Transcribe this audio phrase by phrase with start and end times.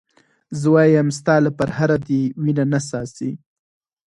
[0.59, 3.31] زه وایم ستا له پرهره دې وینه نه څاڅي.